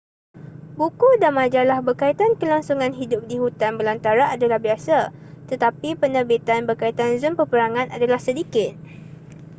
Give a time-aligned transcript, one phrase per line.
[0.81, 4.97] buku dan majalah berkaitan kelangsungan hidup di hutan belantara adalah biasa
[5.49, 8.71] tetapi penerbitan berkaitan zon peperangan adalah sedikit